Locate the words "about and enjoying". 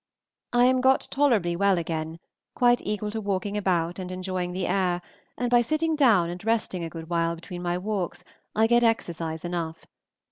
3.55-4.51